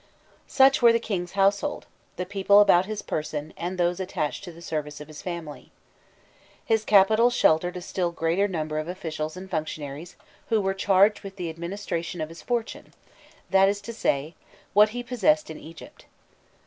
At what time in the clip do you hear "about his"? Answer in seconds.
2.59-3.03